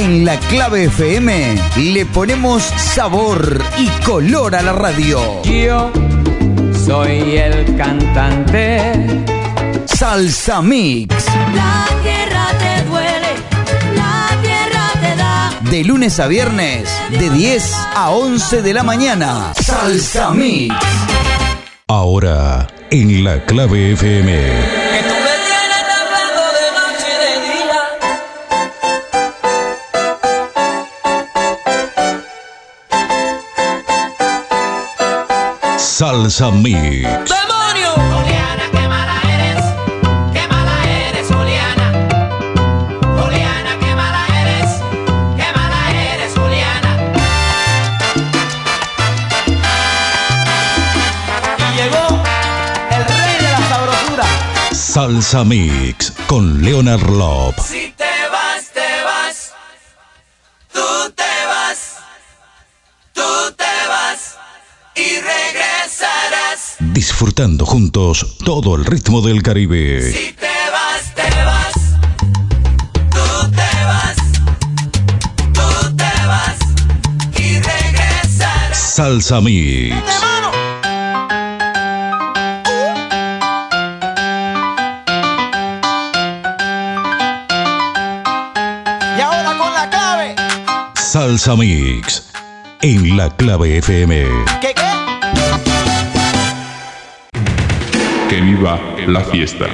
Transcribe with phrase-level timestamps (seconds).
[0.00, 5.42] En la clave FM le ponemos sabor y color a la radio.
[5.42, 5.90] Yo
[6.86, 8.80] soy el cantante.
[9.86, 11.12] Salsa Mix.
[11.52, 13.28] La tierra te duele,
[13.96, 15.52] la tierra te da.
[15.68, 19.52] De lunes a viernes, de 10 a 11 de la mañana.
[19.60, 20.76] Salsa Mix.
[21.88, 24.87] Ahora, en la clave FM.
[53.40, 54.24] De la sabrosura.
[54.72, 57.56] Salsa Mix con Leonard Love.
[57.60, 57.92] Si
[67.18, 70.12] Disfrutando juntos todo el ritmo del Caribe.
[70.12, 71.72] Si te vas, te vas.
[73.10, 74.16] Tú te vas.
[75.52, 76.58] Tú te vas.
[77.36, 78.78] Y regresarás.
[78.78, 79.96] Salsa Mix.
[89.16, 90.36] Y ahora con la clave.
[90.94, 92.28] Salsa Mix.
[92.80, 94.24] En la clave FM.
[94.60, 94.72] ¿Qué
[98.48, 99.66] viva la fiesta.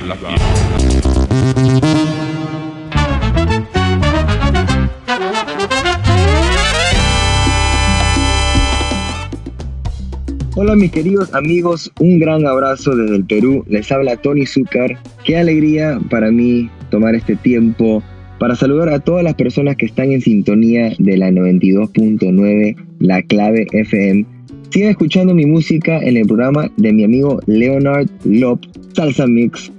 [10.56, 13.64] Hola mis queridos amigos, un gran abrazo desde el Perú.
[13.68, 14.98] Les habla Tony Zúcar.
[15.24, 18.02] Qué alegría para mí tomar este tiempo
[18.40, 23.68] para saludar a todas las personas que están en sintonía de la 92.9 La Clave
[23.70, 24.33] FM.
[24.70, 28.60] Sigan escuchando mi música en el programa de mi amigo Leonard Lop
[28.94, 29.70] Salsa Mix.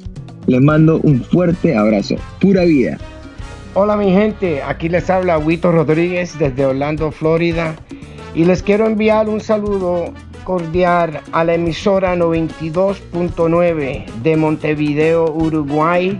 [0.47, 2.15] Les mando un fuerte abrazo.
[2.39, 2.97] Pura vida.
[3.73, 7.75] Hola mi gente, aquí les habla Huito Rodríguez desde Orlando, Florida
[8.33, 10.13] y les quiero enviar un saludo
[10.45, 16.19] cordial a la emisora 92.9 de Montevideo, Uruguay,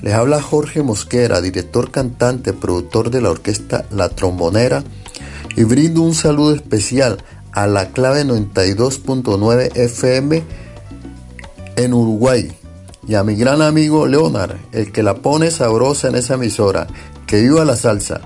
[0.00, 4.84] les habla Jorge Mosquera, director, cantante, productor de la orquesta La Trombonera,
[5.56, 7.18] y brindo un saludo especial
[7.52, 10.42] a la clave 92.9 FM
[11.76, 12.52] en Uruguay
[13.08, 16.86] y a mi gran amigo Leonard, el que la pone sabrosa en esa emisora.
[17.26, 18.20] Que viva la salsa.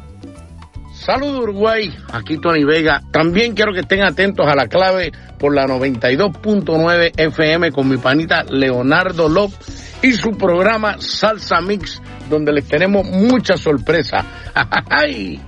[0.92, 3.00] Saludos Uruguay, aquí Tony Vega.
[3.12, 8.44] También quiero que estén atentos a la clave por la 92.9 FM con mi panita
[8.44, 14.24] Leonardo López y su programa Salsa Mix, donde les tenemos mucha sorpresa.
[14.90, 15.40] ¡Ay!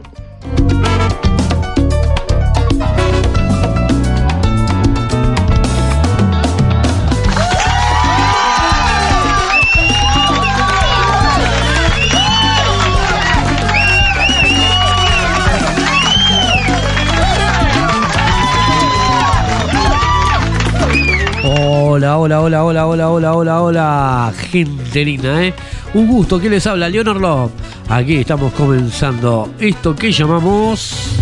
[22.06, 25.54] Hola, hola, hola, hola, hola, hola, hola, gente linda, ¿eh?
[25.94, 26.90] Un gusto, ¿qué les habla?
[26.90, 27.50] Leonard Love.
[27.88, 31.16] Aquí estamos comenzando esto que llamamos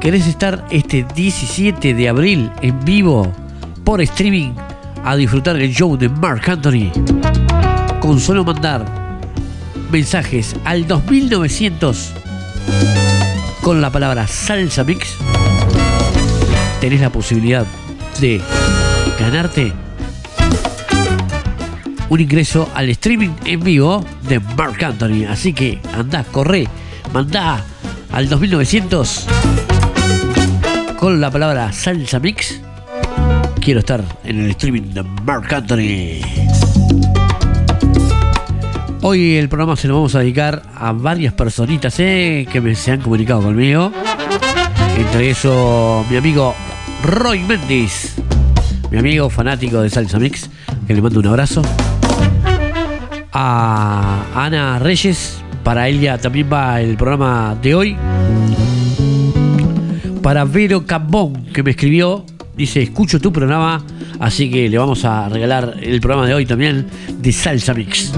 [0.00, 3.32] ¿Querés estar este 17 de abril en vivo
[3.84, 4.54] por streaming
[5.04, 6.90] a disfrutar el show de Mark Anthony?
[8.00, 8.84] Con solo mandar
[9.92, 12.14] mensajes al 2900
[13.62, 15.16] con la palabra salsa mix,
[16.80, 17.64] tenés la posibilidad
[18.20, 18.40] de
[19.18, 19.72] ganarte
[22.08, 25.24] un ingreso al streaming en vivo de Mark Anthony.
[25.28, 26.66] Así que andá, corre,
[27.12, 27.64] mandá
[28.12, 29.26] al 2900
[30.98, 32.60] con la palabra salsa mix.
[33.60, 36.51] Quiero estar en el streaming de Mark Anthony.
[39.04, 42.92] Hoy el programa se lo vamos a dedicar a varias personitas eh, que me, se
[42.92, 43.90] han comunicado conmigo.
[44.96, 46.54] Entre eso, mi amigo
[47.02, 48.14] Roy Mendes,
[48.92, 50.48] mi amigo fanático de Salsa Mix,
[50.86, 51.62] que le mando un abrazo.
[53.32, 57.96] A Ana Reyes, para ella también va el programa de hoy.
[60.22, 63.82] Para Vero Cambón, que me escribió, dice, escucho tu programa,
[64.20, 66.86] así que le vamos a regalar el programa de hoy también
[67.18, 68.12] de Salsa Mix.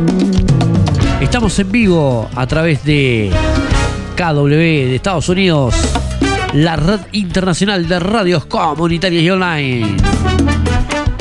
[1.21, 3.31] Estamos en vivo a través de
[4.17, 5.75] KW de Estados Unidos,
[6.53, 9.97] la red internacional de radios comunitarias y online,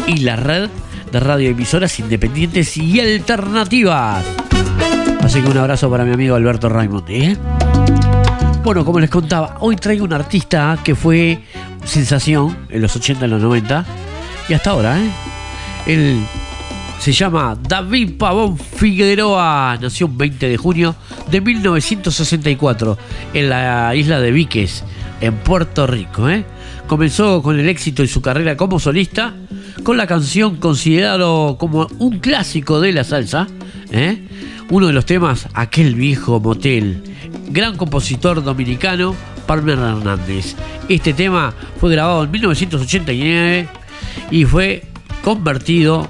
[0.08, 0.70] y la red
[1.12, 4.24] de radioemisoras independientes y alternativas.
[5.22, 7.16] Así que un abrazo para mi amigo Alberto Raimondi.
[7.16, 7.38] ¿eh?
[8.64, 11.40] Bueno, como les contaba, hoy traigo un artista que fue
[11.86, 13.86] sensación en los 80 y los 90
[14.50, 15.02] y hasta ahora.
[15.02, 15.10] ¿eh?
[15.86, 16.20] Él
[17.00, 19.78] se llama David Pavón Figueroa.
[19.82, 20.96] Nació el 20 de junio
[21.30, 22.98] de 1964
[23.34, 24.84] en la isla de Víquez,
[25.22, 26.30] en Puerto Rico.
[26.30, 26.46] ¿eh?
[26.88, 29.34] Comenzó con el éxito de su carrera como solista
[29.84, 33.48] con la canción considerado como un clásico de la salsa.
[33.92, 34.28] ¿eh?
[34.70, 37.04] Uno de los temas, Aquel viejo motel.
[37.50, 40.56] Gran compositor dominicano, Palmer Hernández.
[40.90, 43.68] Este tema fue grabado en 1989
[44.32, 44.84] y fue
[45.24, 46.10] convertido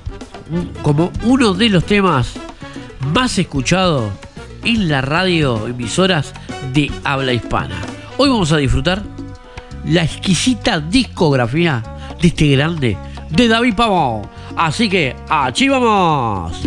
[0.81, 2.33] como uno de los temas
[3.13, 4.11] más escuchados
[4.63, 6.33] en la radio emisoras
[6.73, 7.75] de habla hispana.
[8.17, 9.03] Hoy vamos a disfrutar
[9.85, 11.83] la exquisita discografía
[12.21, 12.97] de este grande
[13.29, 14.21] de David Pavón.
[14.55, 16.61] Así que, ¡achí vamos!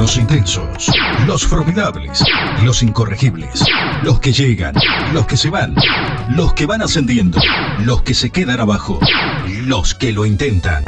[0.00, 0.90] Los intensos,
[1.26, 2.24] los formidables,
[2.64, 3.62] los incorregibles,
[4.02, 4.74] los que llegan,
[5.12, 5.74] los que se van,
[6.30, 7.38] los que van ascendiendo,
[7.84, 8.98] los que se quedan abajo,
[9.66, 10.84] los que lo intentan.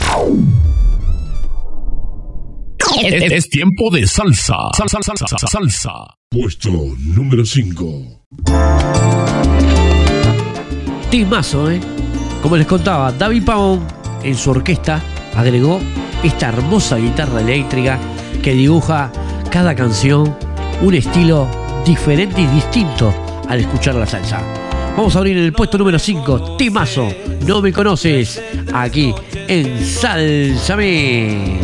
[3.03, 4.57] Es, es tiempo de salsa.
[4.75, 5.91] Salsa, salsa, salsa, salsa.
[6.31, 8.25] Puesto número 5.
[11.11, 11.81] Timazo, ¿eh?
[12.41, 13.87] Como les contaba, David Pavón
[14.23, 15.03] en su orquesta
[15.37, 15.81] agregó
[16.23, 17.99] esta hermosa guitarra eléctrica
[18.43, 19.11] que dibuja
[19.51, 20.37] cada canción
[20.83, 21.47] un estilo
[21.87, 23.15] diferente y distinto
[23.49, 24.41] al escuchar la salsa.
[24.97, 27.09] Vamos a abrir el puesto número 5, Timazo,
[27.47, 28.43] no me conoces,
[28.75, 29.15] aquí
[29.49, 31.61] en Salsame.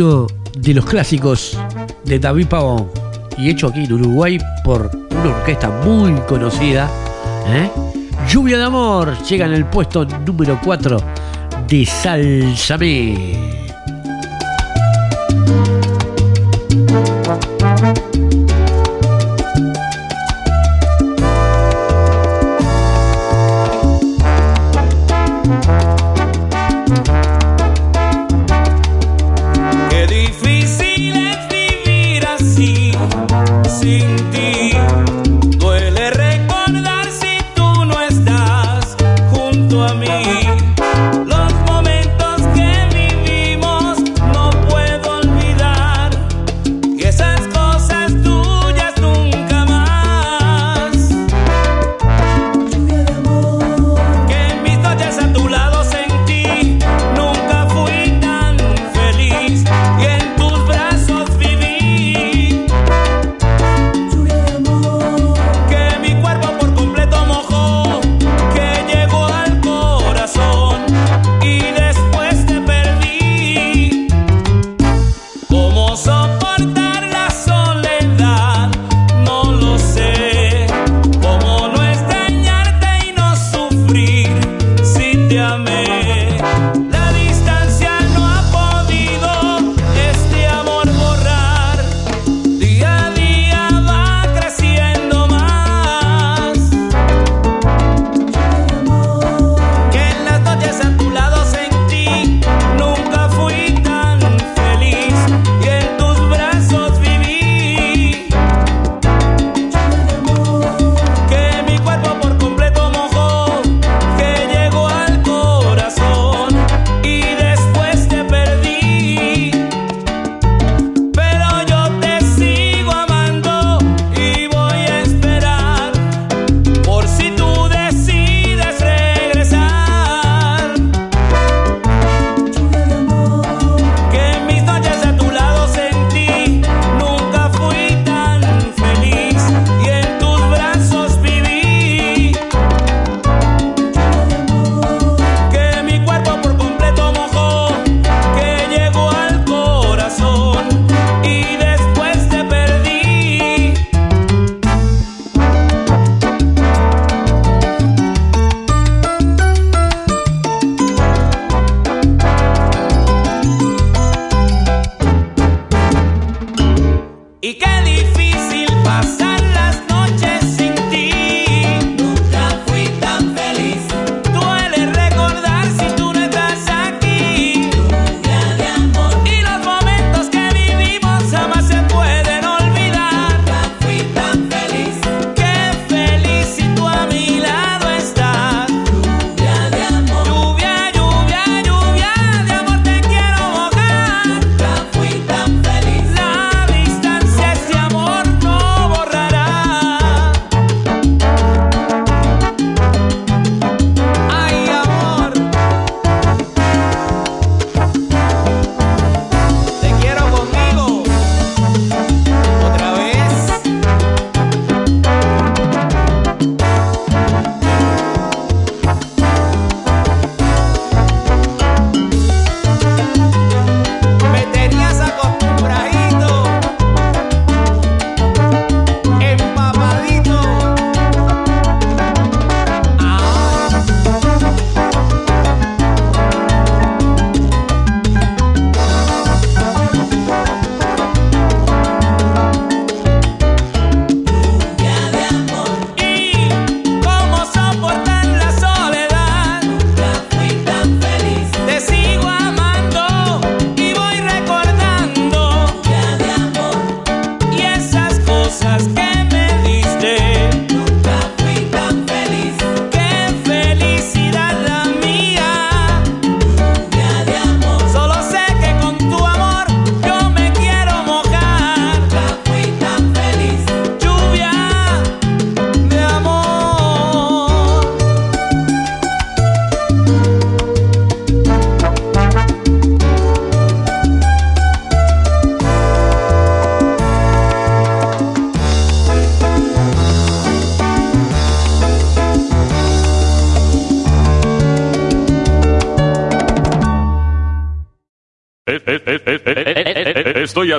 [0.00, 1.58] de los clásicos
[2.06, 2.90] de David Pavón
[3.36, 6.88] y hecho aquí en Uruguay por una orquesta muy conocida.
[7.46, 7.70] ¿eh?
[8.26, 10.96] Lluvia de Amor llega en el puesto número 4
[11.68, 13.59] de Salsamé.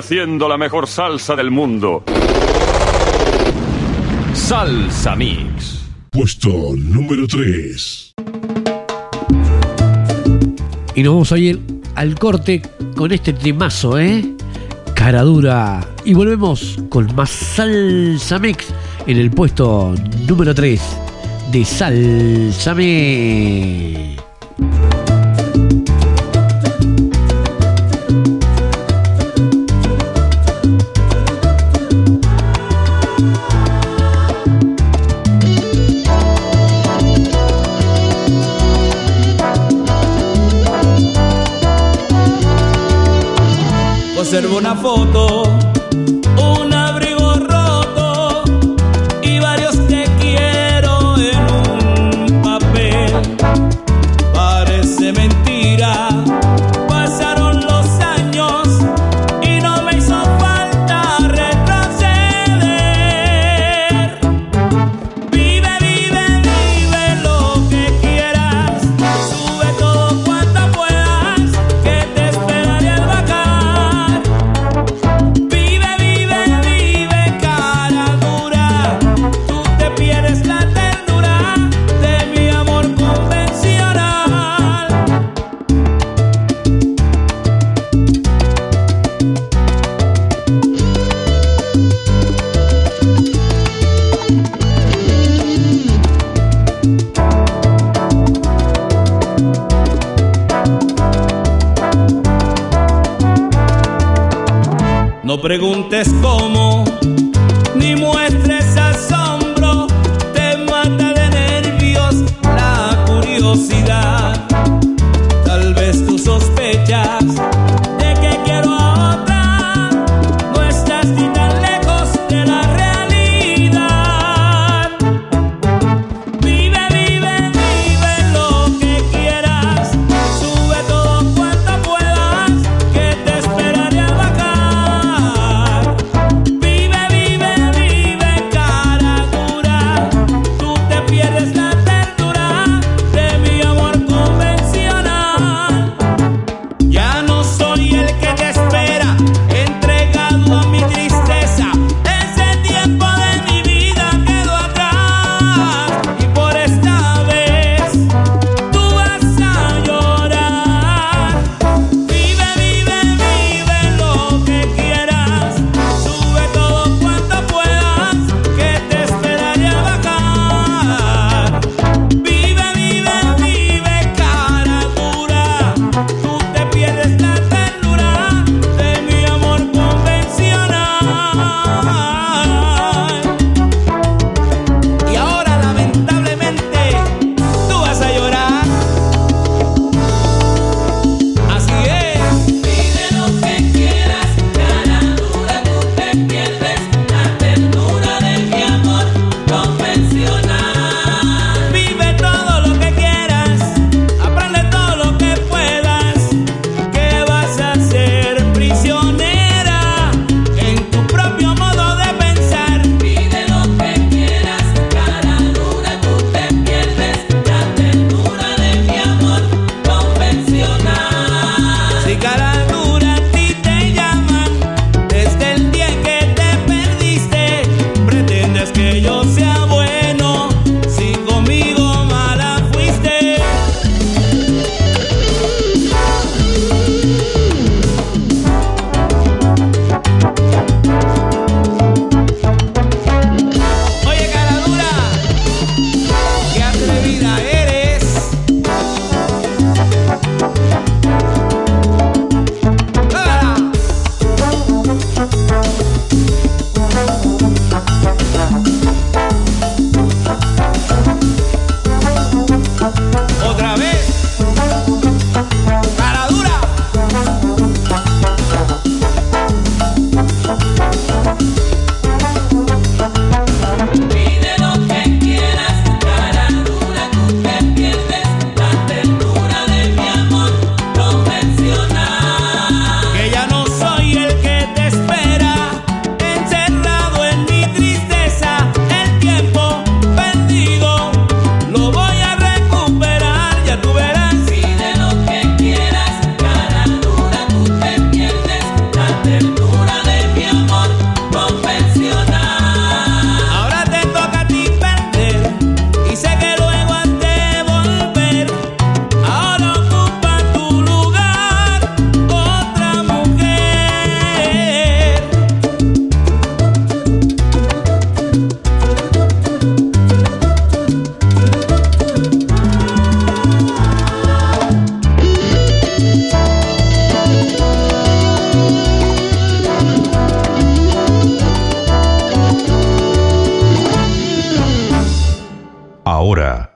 [0.02, 2.02] haciendo la mejor salsa del mundo.
[4.34, 5.84] Salsa Mix.
[6.10, 8.14] Puesto número 3.
[10.96, 11.60] Y nos vamos a ir
[11.94, 12.62] al corte
[12.96, 14.28] con este temazo, ¿eh?
[14.96, 15.86] Cara dura.
[16.04, 18.74] Y volvemos con más Salsa Mix
[19.06, 19.94] en el puesto
[20.26, 20.80] número 3
[21.52, 24.20] de Salsa Mix.
[44.32, 45.71] observo una foto.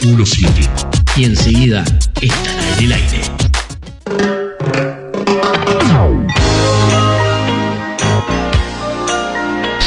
[0.00, 1.14] 099-241517.
[1.16, 1.84] Y enseguida
[2.20, 3.20] estará en el aire.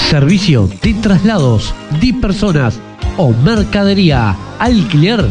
[0.10, 2.80] Servicio de traslados de personas
[3.18, 4.36] o mercadería.
[4.58, 5.26] Alquiler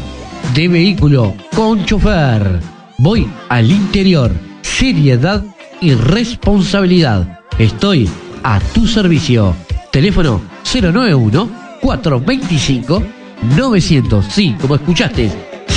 [0.55, 2.61] de vehículo con chofer.
[2.99, 4.31] Voy al interior.
[4.63, 5.43] Seriedad
[5.81, 7.41] y responsabilidad.
[7.59, 8.09] Estoy
[8.43, 9.57] a tu servicio.
[9.91, 11.49] Teléfono 091
[11.81, 13.03] 425
[13.43, 14.25] 900.
[14.27, 15.31] Sí, como escuchaste.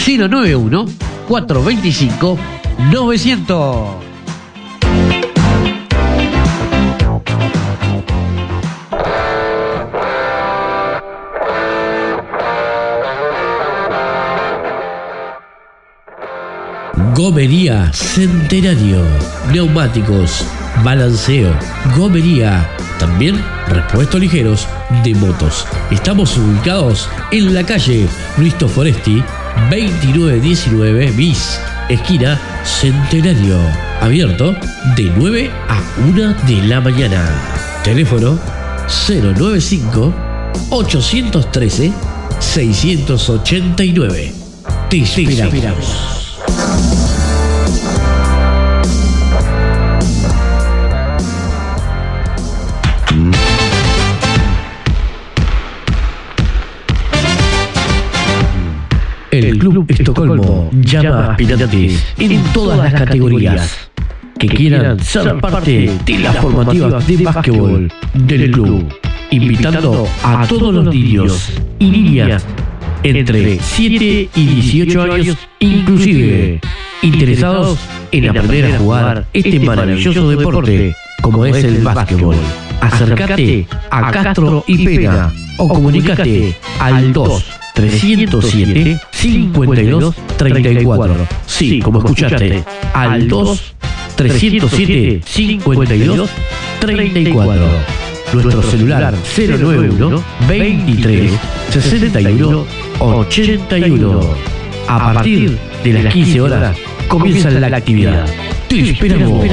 [0.06, 0.86] 091
[1.28, 2.38] 425
[2.91, 4.09] 900.
[17.15, 19.02] Gomería Centenario.
[19.52, 20.45] Neumáticos,
[20.84, 21.52] balanceo,
[21.95, 22.69] gomería.
[23.00, 24.67] También repuestos ligeros
[25.04, 25.65] de motos.
[25.91, 29.24] Estamos ubicados en la calle Luis Foresti,
[29.69, 33.58] 2919 bis, esquina Centenario.
[34.02, 34.56] Abierto
[34.95, 37.28] de 9 a 1 de la mañana.
[37.84, 38.38] Teléfono
[39.08, 40.13] 095
[40.69, 41.93] 813
[42.39, 44.34] 689.
[44.89, 46.18] Te esperamos.
[59.87, 63.89] Estocolmo llama aspirantes en todas las categorías
[64.37, 68.93] que quieran ser parte de las formativas de básquetbol del club,
[69.31, 72.45] invitando a todos los niños y niñas
[73.03, 76.61] entre 7 y 18 años inclusive,
[77.01, 77.79] interesados
[78.11, 82.35] en aprender a jugar este maravilloso deporte como es el básquetbol.
[82.81, 91.15] Acércate a Castro y Pena o comunícate al 2 307 52 34.
[91.45, 92.63] Sí, como escuchaste,
[92.93, 93.73] al 2
[94.15, 96.29] 307 52
[96.81, 97.67] 34.
[98.33, 101.31] Nuestro celular 091 23
[101.71, 102.65] 61
[102.99, 104.21] 81.
[104.87, 108.25] A partir de las 15 horas comienza la actividad.
[108.67, 109.45] Te esperamos.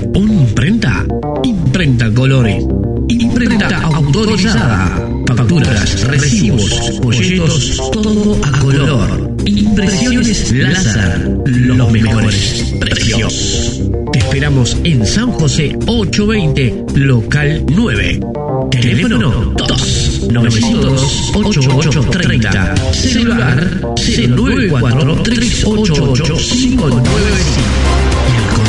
[0.00, 1.06] Una imprenta?
[1.44, 2.64] Imprenta Colores.
[3.08, 5.02] Imprenta autorizada.
[5.26, 9.36] Facturas, recibos, folletos, todo a color.
[9.44, 11.38] Impresiones láser.
[11.46, 13.82] Los mejores precios.
[14.12, 18.20] Te esperamos en San José 820, local 9.
[18.70, 22.76] Teléfono 2 900 8830.
[22.92, 27.02] Celular 094 388 595
[28.25, 28.25] y el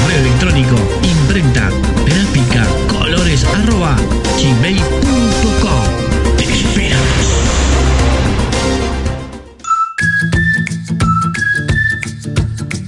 [0.07, 1.69] correo electrónico imprenta
[2.05, 3.97] gráfica colores arroba
[4.37, 5.56] gmail.com.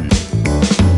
[0.00, 0.89] one.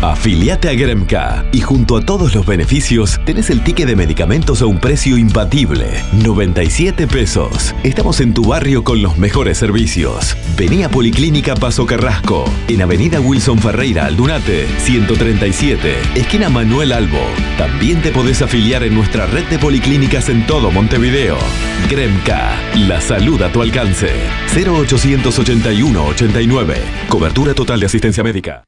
[0.00, 4.66] Afiliate a Gremca y junto a todos los beneficios tenés el ticket de medicamentos a
[4.66, 7.74] un precio imbatible, 97 pesos.
[7.82, 10.36] Estamos en tu barrio con los mejores servicios.
[10.56, 17.18] Vení a Policlínica Paso Carrasco, en Avenida Wilson Ferreira Aldunate, 137, esquina Manuel Albo.
[17.56, 21.38] También te podés afiliar en nuestra red de policlínicas en todo Montevideo.
[21.90, 24.12] Gremca, la salud a tu alcance.
[24.54, 26.76] 0881 89.
[27.08, 28.67] Cobertura total de asistencia médica.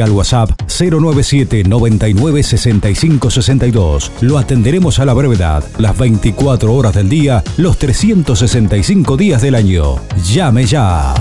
[0.01, 4.11] al WhatsApp 097 99 65 62.
[4.21, 9.95] Lo atenderemos a la brevedad, las 24 horas del día, los 365 días del año.
[10.23, 11.13] Llame ya.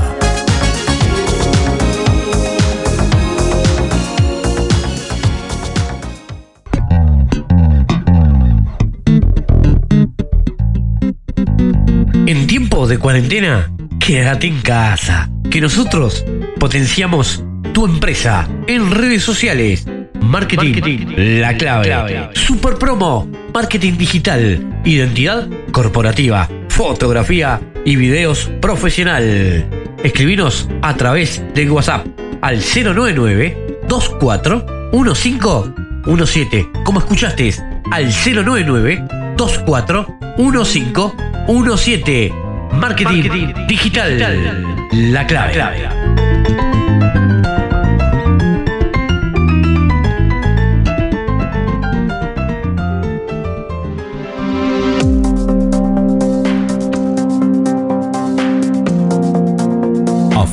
[12.26, 16.24] En tiempo de cuarentena, quédate en casa, que nosotros
[16.60, 19.86] potenciamos tu empresa en redes sociales.
[20.20, 22.30] Marketing, la clave.
[22.34, 29.66] Super promo, marketing digital, identidad corporativa, fotografía y videos profesional.
[30.02, 32.06] Escribinos a través de WhatsApp
[32.42, 36.70] al 099 24 1517.
[36.84, 37.54] Como escuchaste,
[37.90, 39.04] al 099
[39.36, 42.32] 24 1517.
[42.72, 45.99] Marketing, digital, la clave.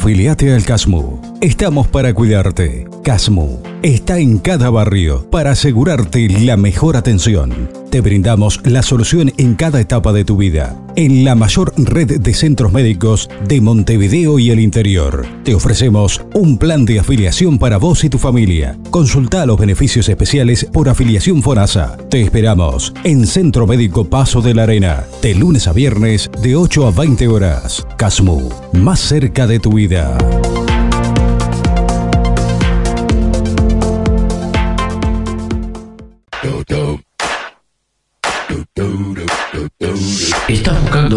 [0.08, 1.20] Afiliate al CASMU.
[1.42, 2.88] Estamos para cuidarte.
[3.04, 7.70] CASMU está en cada barrio para asegurarte la mejor atención.
[7.90, 10.76] Te brindamos la solución en cada etapa de tu vida.
[10.98, 15.26] En la mayor red de centros médicos de Montevideo y el interior.
[15.46, 18.78] Te ofrecemos un plan de afiliación para vos y tu familia.
[18.92, 21.96] Consulta los beneficios especiales por afiliación FONASA.
[22.10, 25.06] Te esperamos en Centro Médico Paso de la Arena.
[25.22, 27.88] De lunes a viernes de 8 a 20 horas.
[27.96, 28.50] CASMU.
[28.74, 30.18] Más cerca de tu vida.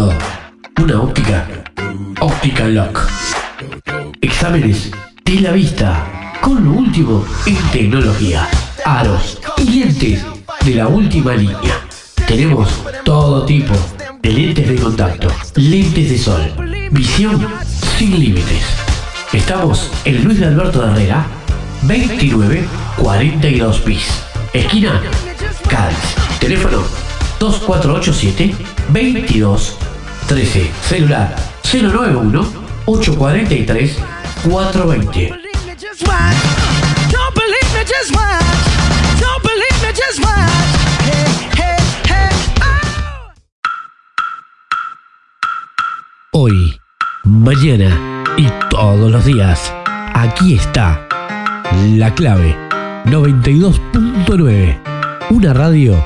[0.01, 1.47] ¿Estás buscando una óptica?
[2.21, 3.07] Óptica Lock.
[4.21, 4.89] Exámenes
[5.25, 8.47] de la vista con lo último en tecnología.
[8.83, 10.25] Aros y lentes
[10.65, 11.81] de la última línea.
[12.27, 12.69] Tenemos
[13.03, 13.73] todo tipo
[14.23, 16.51] de lentes de contacto, lentes de sol,
[16.91, 17.47] visión
[17.97, 18.63] sin límites.
[19.33, 21.25] Estamos en Luis de Alberto de Herrera,
[21.83, 22.65] 29
[22.97, 24.23] 42 bis.
[24.53, 24.99] Esquina
[25.69, 26.15] Cádiz.
[26.39, 26.79] Teléfono
[27.39, 28.55] 2487
[28.89, 29.90] 22
[30.31, 30.71] 13.
[30.83, 32.47] Celular 091
[32.85, 33.95] 843
[34.49, 35.29] 420.
[35.77, 36.37] Just watch.
[37.11, 38.41] Don't believe me, just watch.
[39.19, 40.71] Don't believe me, just watch.
[41.03, 41.75] Hey, hey,
[42.07, 42.31] hey.
[46.31, 46.79] Hoy,
[47.25, 49.73] mañana y todos los días,
[50.13, 51.09] aquí está
[51.97, 52.55] La Clave
[53.05, 54.79] 92.9.
[55.29, 56.01] Una radio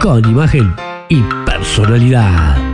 [0.00, 0.72] con imagen
[1.08, 2.73] y personalidad.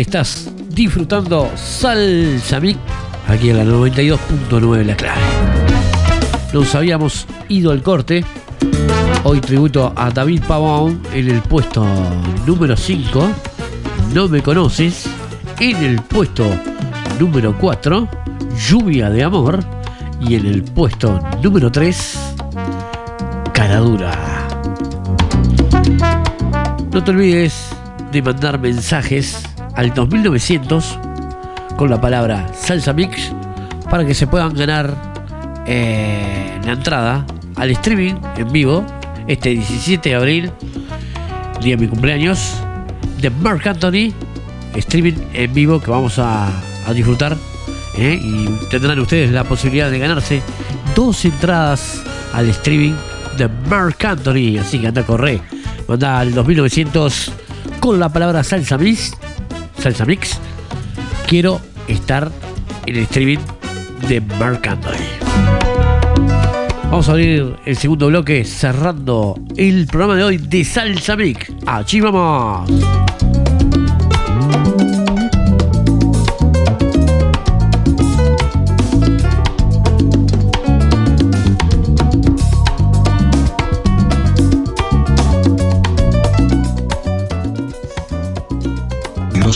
[0.00, 2.78] Estás disfrutando Salsa Mix
[3.28, 5.20] aquí en la 92.9 La Clave.
[6.54, 8.24] Nos habíamos ido al corte.
[9.24, 11.86] Hoy tributo a David Pavón en el puesto
[12.46, 13.30] número 5.
[14.14, 15.04] No me conoces.
[15.58, 16.46] En el puesto
[17.18, 18.08] número 4.
[18.70, 19.60] Lluvia de amor.
[20.18, 22.34] Y en el puesto número 3.
[23.52, 24.48] Caradura.
[26.90, 27.68] No te olvides
[28.10, 30.98] de mandar mensajes al 2900
[31.76, 33.32] con la palabra Salsa Mix
[33.90, 34.94] para que se puedan ganar
[35.66, 38.84] eh, la entrada al streaming en vivo
[39.26, 40.50] este 17 de abril,
[41.60, 42.54] día de mi cumpleaños,
[43.20, 44.12] de Mark Anthony,
[44.74, 46.50] streaming en vivo que vamos a,
[46.94, 47.36] disfrutar
[47.96, 48.18] ¿eh?
[48.20, 50.42] y tendrán ustedes la posibilidad de ganarse
[50.96, 52.94] dos entradas al streaming
[53.36, 55.40] de Mark Anthony, así que anda a correr,
[55.86, 57.32] manda al 2900
[57.78, 59.12] con la palabra Salsa Mix
[59.80, 60.38] Salsa Mix,
[61.26, 61.58] quiero
[61.88, 62.30] estar
[62.84, 63.38] en el streaming
[64.08, 64.60] de Mark.
[66.84, 71.50] Vamos a abrir el segundo bloque cerrando el programa de hoy de Salsa Mix.
[71.66, 73.09] Allí vamos.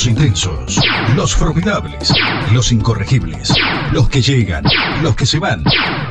[0.04, 0.80] Los intensos,
[1.16, 2.12] los formidables,
[2.52, 3.54] los incorregibles,
[3.90, 4.62] los que llegan,
[5.02, 5.64] los que se van,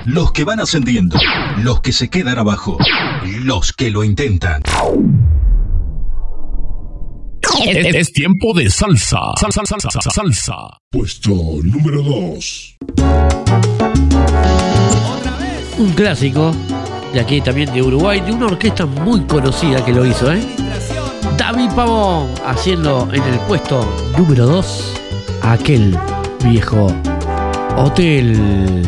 [0.05, 1.19] los que van ascendiendo,
[1.57, 2.75] los que se quedan abajo,
[3.43, 4.63] los que lo intentan.
[7.67, 9.19] Es, es tiempo de salsa.
[9.39, 10.55] Salsa, salsa, salsa, salsa.
[10.89, 12.77] Puesto número 2.
[15.77, 16.51] Un clásico
[17.13, 20.41] de aquí también de Uruguay, de una orquesta muy conocida que lo hizo, ¿eh?
[21.37, 23.85] David Pavón haciendo en el puesto
[24.17, 24.93] número 2
[25.41, 25.97] aquel
[26.43, 26.87] viejo
[27.77, 28.83] hotel.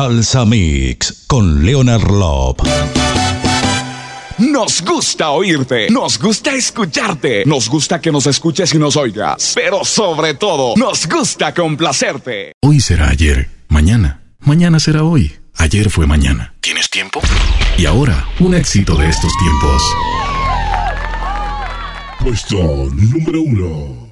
[0.00, 2.56] Salsa Mix con Leonard Love.
[4.38, 9.84] Nos gusta oírte, nos gusta escucharte, nos gusta que nos escuches y nos oigas, pero
[9.84, 12.52] sobre todo, nos gusta complacerte.
[12.62, 16.54] Hoy será ayer, mañana, mañana será hoy, ayer fue mañana.
[16.62, 17.20] ¿Tienes tiempo?
[17.76, 19.82] Y ahora, un éxito de estos tiempos.
[22.20, 22.56] Puesto
[22.90, 24.09] número uno.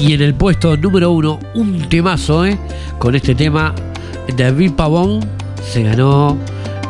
[0.00, 2.58] Y en el puesto número uno, un temazo, ¿eh?
[2.98, 3.74] Con este tema,
[4.34, 5.20] David Pavón
[5.62, 6.38] se ganó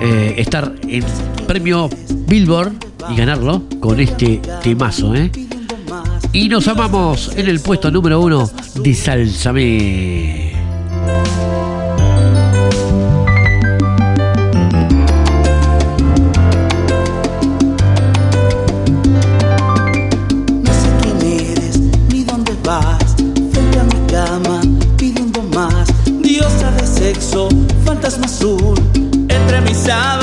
[0.00, 1.04] eh, estar en
[1.46, 1.90] premio
[2.28, 2.72] Billboard
[3.10, 5.30] y ganarlo con este temazo, ¿eh?
[6.32, 10.52] Y nos amamos en el puesto número uno de Salsame.
[28.10, 28.74] Fantasma azul.
[29.28, 30.19] Entre mis sábanas,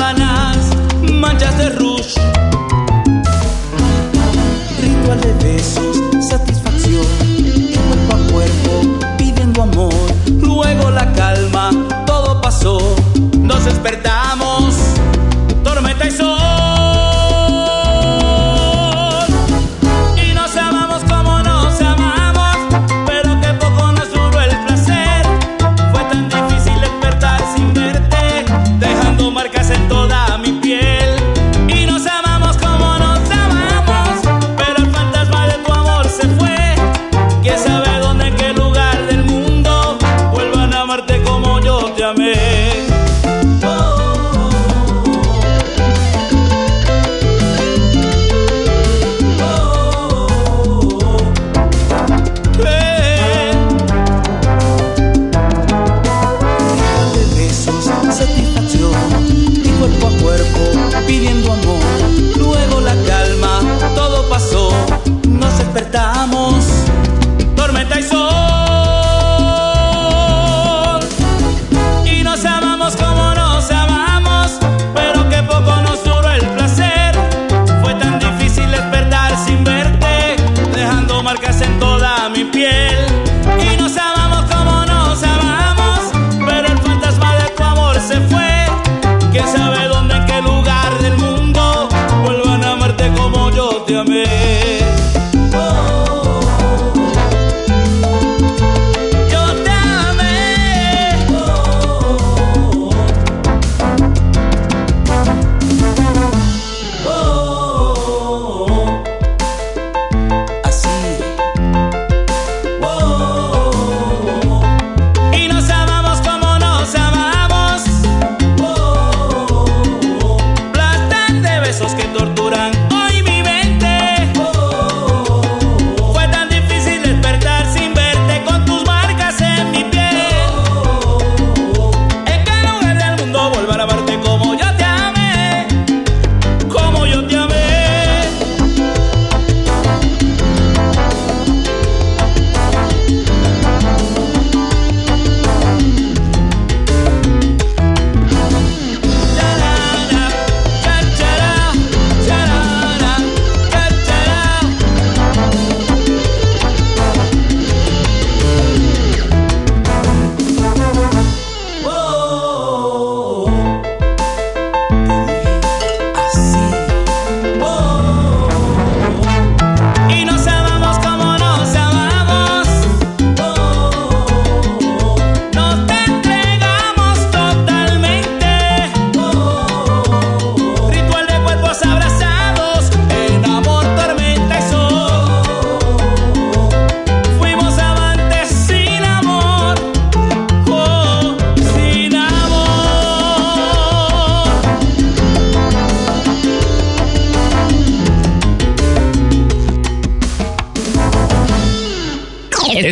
[93.88, 94.87] te amé?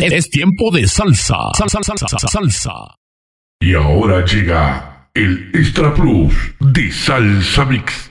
[0.07, 1.35] Es, es tiempo de salsa.
[1.57, 2.73] Salsa, salsa, salsa, salsa.
[3.59, 8.09] Y ahora llega el Extra Plus de Salsa Mix.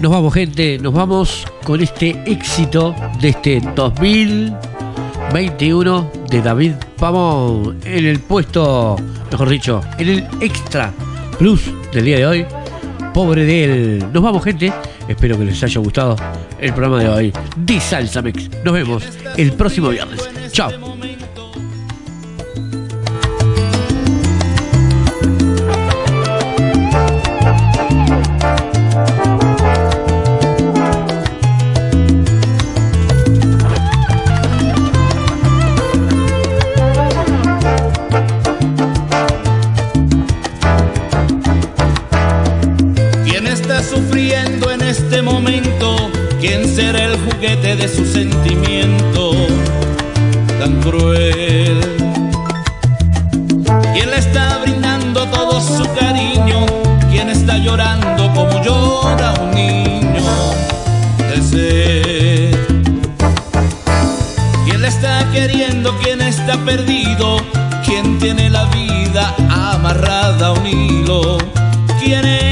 [0.00, 8.06] Nos vamos, gente, nos vamos con este éxito de este 2021 de David Pavón en
[8.06, 8.96] el puesto,
[9.30, 10.92] mejor dicho, en el extra
[11.38, 12.46] plus del día de hoy.
[13.12, 14.04] Pobre de él.
[14.12, 14.72] Nos vamos, gente.
[15.08, 16.16] Espero que les haya gustado
[16.58, 17.32] el programa de hoy.
[17.56, 18.50] De Salsa Mix.
[18.64, 19.04] Nos vemos
[19.36, 20.20] el próximo viernes.
[20.52, 21.01] Chao.
[72.12, 72.51] tiene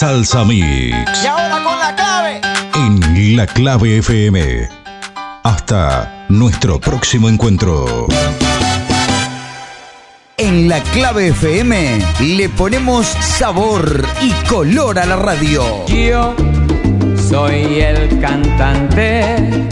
[0.00, 2.40] Salsa Mix Y ahora con la clave.
[2.74, 4.66] en La Clave FM.
[5.44, 8.06] Hasta nuestro próximo encuentro.
[10.38, 15.84] En la clave FM le ponemos sabor y color a la radio.
[15.86, 16.34] Yo
[17.28, 19.68] soy el cantante.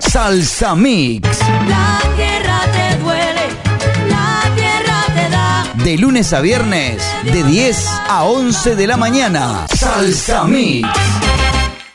[0.00, 1.38] Salsa Mix.
[1.68, 2.09] La
[5.84, 9.66] De lunes a viernes, de 10 a 11 de la mañana.
[9.74, 11.09] Salsa Mix.